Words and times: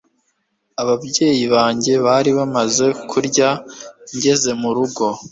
ababyeyi 0.81 1.45
banjye 1.53 1.93
bari 2.05 2.31
bamaze 2.37 2.85
kurya 3.09 3.49
ngeze 4.15 4.51
murugo 4.61 5.05